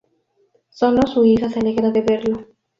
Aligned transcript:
Sólo 0.71 1.03
su 1.05 1.23
hija 1.25 1.47
se 1.51 1.59
alegra 1.59 1.91
de 1.91 2.01
verlo. 2.01 2.47